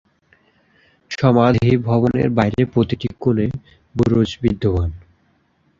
সমাধি 1.11 1.69
ভবনের 1.87 2.29
বাইরে 2.37 2.61
প্রতিটি 2.73 3.07
কোণে 3.19 3.47
বুরুজ 3.95 4.29
বিদ্যমান। 4.41 4.89